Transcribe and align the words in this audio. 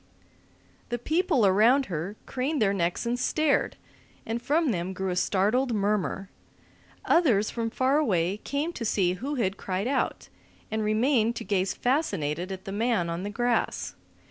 The 0.89 0.97
people 0.97 1.45
around 1.45 1.85
her 1.85 2.15
craned 2.25 2.59
their 2.59 2.73
necks 2.73 3.05
and 3.05 3.19
stared, 3.19 3.75
and 4.25 4.41
from 4.41 4.71
them 4.71 4.93
grew 4.93 5.11
a 5.11 5.15
startled 5.15 5.75
murmur. 5.75 6.27
Others 7.05 7.51
from 7.51 7.69
farther 7.69 7.99
away 7.99 8.37
came 8.37 8.73
to 8.73 8.83
see 8.83 9.13
who 9.13 9.35
had 9.35 9.57
cried 9.57 9.87
out, 9.87 10.27
and 10.71 10.83
remained 10.83 11.35
to 11.35 11.43
gaze 11.43 11.75
fascinated 11.75 12.51
at 12.51 12.65
the 12.65 12.71
man 12.71 13.11
on 13.11 13.21
the 13.21 13.29
grass. 13.29 13.93